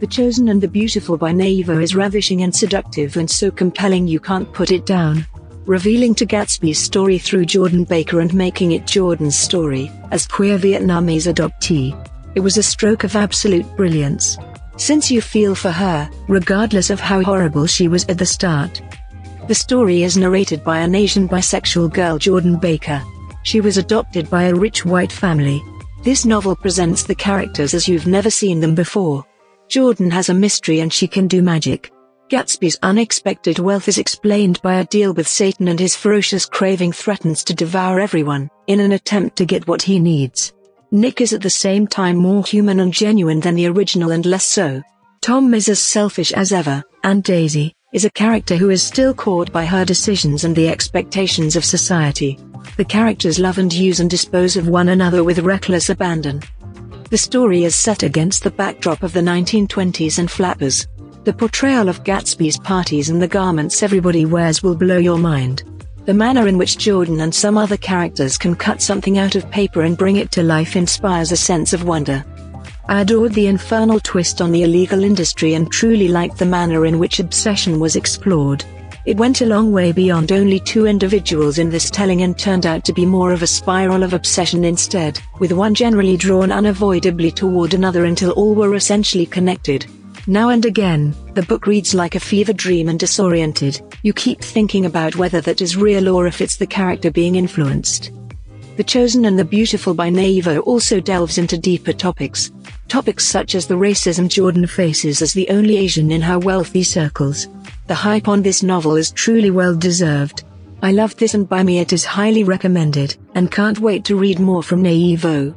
The 0.00 0.06
Chosen 0.06 0.48
and 0.48 0.62
the 0.62 0.66
Beautiful 0.66 1.18
by 1.18 1.30
Nghi 1.30 1.66
Vo 1.66 1.78
is 1.78 1.94
ravishing 1.94 2.42
and 2.42 2.56
seductive 2.56 3.18
and 3.18 3.30
so 3.30 3.50
compelling 3.50 4.08
you 4.08 4.18
can't 4.18 4.50
put 4.54 4.70
it 4.70 4.86
down. 4.86 5.26
Revealing 5.66 6.14
to 6.14 6.24
Gatsby's 6.24 6.78
story 6.78 7.18
through 7.18 7.44
Jordan 7.44 7.84
Baker 7.84 8.20
and 8.20 8.32
making 8.32 8.72
it 8.72 8.86
Jordan's 8.86 9.36
story, 9.36 9.92
as 10.10 10.26
queer 10.26 10.56
Vietnamese 10.56 11.30
adoptee. 11.30 11.92
It 12.34 12.40
was 12.40 12.56
a 12.56 12.62
stroke 12.62 13.04
of 13.04 13.14
absolute 13.14 13.66
brilliance. 13.76 14.38
Since 14.78 15.10
you 15.10 15.20
feel 15.20 15.54
for 15.54 15.70
her, 15.70 16.08
regardless 16.28 16.88
of 16.88 16.98
how 16.98 17.22
horrible 17.22 17.66
she 17.66 17.86
was 17.86 18.06
at 18.06 18.16
the 18.16 18.24
start. 18.24 18.80
The 19.48 19.54
story 19.54 20.02
is 20.02 20.16
narrated 20.16 20.64
by 20.64 20.78
an 20.78 20.94
Asian 20.94 21.28
bisexual 21.28 21.92
girl 21.92 22.16
Jordan 22.16 22.58
Baker. 22.58 23.02
She 23.42 23.60
was 23.60 23.76
adopted 23.76 24.30
by 24.30 24.44
a 24.44 24.54
rich 24.54 24.86
white 24.86 25.12
family. 25.12 25.62
This 26.04 26.24
novel 26.24 26.56
presents 26.56 27.02
the 27.02 27.14
characters 27.14 27.74
as 27.74 27.86
you've 27.86 28.06
never 28.06 28.30
seen 28.30 28.60
them 28.60 28.74
before. 28.74 29.26
Jordan 29.70 30.10
has 30.10 30.28
a 30.28 30.34
mystery 30.34 30.80
and 30.80 30.92
she 30.92 31.06
can 31.06 31.28
do 31.28 31.42
magic. 31.42 31.92
Gatsby's 32.28 32.76
unexpected 32.82 33.60
wealth 33.60 33.86
is 33.86 33.98
explained 33.98 34.60
by 34.62 34.80
a 34.80 34.84
deal 34.86 35.14
with 35.14 35.28
Satan 35.28 35.68
and 35.68 35.78
his 35.78 35.94
ferocious 35.94 36.44
craving 36.44 36.90
threatens 36.90 37.44
to 37.44 37.54
devour 37.54 38.00
everyone, 38.00 38.50
in 38.66 38.80
an 38.80 38.90
attempt 38.90 39.36
to 39.36 39.44
get 39.44 39.68
what 39.68 39.80
he 39.80 40.00
needs. 40.00 40.52
Nick 40.90 41.20
is 41.20 41.32
at 41.32 41.40
the 41.40 41.48
same 41.48 41.86
time 41.86 42.16
more 42.16 42.44
human 42.44 42.80
and 42.80 42.92
genuine 42.92 43.38
than 43.38 43.54
the 43.54 43.68
original 43.68 44.10
and 44.10 44.26
less 44.26 44.44
so. 44.44 44.82
Tom 45.20 45.54
is 45.54 45.68
as 45.68 45.78
selfish 45.78 46.32
as 46.32 46.50
ever, 46.50 46.82
and 47.04 47.22
Daisy 47.22 47.72
is 47.92 48.04
a 48.04 48.10
character 48.10 48.56
who 48.56 48.70
is 48.70 48.82
still 48.82 49.14
caught 49.14 49.52
by 49.52 49.64
her 49.64 49.84
decisions 49.84 50.42
and 50.42 50.56
the 50.56 50.68
expectations 50.68 51.54
of 51.54 51.64
society. 51.64 52.40
The 52.76 52.84
characters 52.84 53.38
love 53.38 53.58
and 53.58 53.72
use 53.72 54.00
and 54.00 54.10
dispose 54.10 54.56
of 54.56 54.66
one 54.66 54.88
another 54.88 55.22
with 55.22 55.38
reckless 55.38 55.90
abandon. 55.90 56.42
The 57.10 57.18
story 57.18 57.64
is 57.64 57.74
set 57.74 58.04
against 58.04 58.44
the 58.44 58.52
backdrop 58.52 59.02
of 59.02 59.12
the 59.12 59.20
1920s 59.20 60.20
and 60.20 60.30
flappers. 60.30 60.86
The 61.24 61.32
portrayal 61.32 61.88
of 61.88 62.04
Gatsby's 62.04 62.56
parties 62.56 63.08
and 63.08 63.20
the 63.20 63.26
garments 63.26 63.82
everybody 63.82 64.26
wears 64.26 64.62
will 64.62 64.76
blow 64.76 64.98
your 64.98 65.18
mind. 65.18 65.64
The 66.04 66.14
manner 66.14 66.46
in 66.46 66.56
which 66.56 66.78
Jordan 66.78 67.18
and 67.18 67.34
some 67.34 67.58
other 67.58 67.76
characters 67.76 68.38
can 68.38 68.54
cut 68.54 68.80
something 68.80 69.18
out 69.18 69.34
of 69.34 69.50
paper 69.50 69.82
and 69.82 69.98
bring 69.98 70.16
it 70.16 70.30
to 70.30 70.44
life 70.44 70.76
inspires 70.76 71.32
a 71.32 71.36
sense 71.36 71.72
of 71.72 71.82
wonder. 71.82 72.24
I 72.86 73.00
adored 73.00 73.32
the 73.32 73.48
infernal 73.48 73.98
twist 73.98 74.40
on 74.40 74.52
the 74.52 74.62
illegal 74.62 75.02
industry 75.02 75.54
and 75.54 75.68
truly 75.68 76.06
liked 76.06 76.38
the 76.38 76.46
manner 76.46 76.86
in 76.86 77.00
which 77.00 77.18
obsession 77.18 77.80
was 77.80 77.96
explored. 77.96 78.64
It 79.06 79.16
went 79.16 79.40
a 79.40 79.46
long 79.46 79.72
way 79.72 79.92
beyond 79.92 80.30
only 80.30 80.60
two 80.60 80.86
individuals 80.86 81.58
in 81.58 81.70
this 81.70 81.88
telling 81.88 82.20
and 82.20 82.38
turned 82.38 82.66
out 82.66 82.84
to 82.84 82.92
be 82.92 83.06
more 83.06 83.32
of 83.32 83.42
a 83.42 83.46
spiral 83.46 84.02
of 84.02 84.12
obsession 84.12 84.62
instead, 84.62 85.18
with 85.38 85.52
one 85.52 85.74
generally 85.74 86.18
drawn 86.18 86.52
unavoidably 86.52 87.30
toward 87.30 87.72
another 87.72 88.04
until 88.04 88.32
all 88.32 88.54
were 88.54 88.74
essentially 88.74 89.24
connected. 89.24 89.86
Now 90.26 90.50
and 90.50 90.66
again, 90.66 91.14
the 91.32 91.42
book 91.42 91.66
reads 91.66 91.94
like 91.94 92.14
a 92.14 92.20
fever 92.20 92.52
dream 92.52 92.90
and 92.90 93.00
disoriented, 93.00 93.80
you 94.02 94.12
keep 94.12 94.42
thinking 94.42 94.84
about 94.84 95.16
whether 95.16 95.40
that 95.40 95.62
is 95.62 95.78
real 95.78 96.08
or 96.10 96.26
if 96.26 96.42
it's 96.42 96.56
the 96.56 96.66
character 96.66 97.10
being 97.10 97.36
influenced. 97.36 98.12
The 98.76 98.84
Chosen 98.84 99.24
and 99.24 99.38
the 99.38 99.44
Beautiful 99.44 99.94
by 99.94 100.10
Nghi 100.10 100.42
Vo 100.42 100.58
also 100.60 101.00
delves 101.00 101.38
into 101.38 101.56
deeper 101.58 101.92
topics. 101.92 102.50
Topics 102.88 103.24
such 103.24 103.54
as 103.54 103.66
the 103.66 103.74
racism 103.74 104.28
Jordan 104.28 104.66
faces 104.66 105.22
as 105.22 105.32
the 105.32 105.48
only 105.48 105.78
Asian 105.78 106.10
in 106.10 106.20
her 106.20 106.38
wealthy 106.38 106.82
circles, 106.82 107.46
the 107.86 107.94
hype 107.94 108.28
on 108.28 108.42
this 108.42 108.62
novel 108.62 108.96
is 108.96 109.10
truly 109.10 109.50
well 109.50 109.74
deserved. 109.74 110.44
I 110.82 110.92
loved 110.92 111.18
this 111.18 111.34
and 111.34 111.48
by 111.48 111.62
me 111.62 111.78
it 111.78 111.92
is 111.92 112.04
highly 112.04 112.44
recommended, 112.44 113.16
and 113.34 113.50
can't 113.50 113.78
wait 113.78 114.04
to 114.06 114.16
read 114.16 114.38
more 114.38 114.62
from 114.62 114.82
Nghi 114.82 115.18
Vo. 115.18 115.54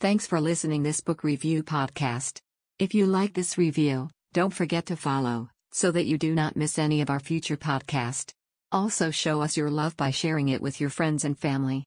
Thanks 0.00 0.26
for 0.26 0.40
listening 0.40 0.82
this 0.82 1.00
book 1.00 1.24
review 1.24 1.62
podcast. 1.62 2.40
If 2.78 2.94
you 2.94 3.06
like 3.06 3.34
this 3.34 3.56
review, 3.56 4.10
don't 4.32 4.52
forget 4.52 4.86
to 4.86 4.96
follow 4.96 5.48
so 5.74 5.90
that 5.90 6.06
you 6.06 6.16
do 6.16 6.32
not 6.32 6.56
miss 6.56 6.78
any 6.78 7.00
of 7.00 7.10
our 7.10 7.18
future 7.18 7.56
podcast. 7.56 8.32
Also 8.70 9.10
show 9.10 9.42
us 9.42 9.56
your 9.56 9.70
love 9.70 9.96
by 9.96 10.12
sharing 10.12 10.48
it 10.48 10.62
with 10.62 10.80
your 10.80 10.88
friends 10.88 11.24
and 11.24 11.36
family. 11.36 11.82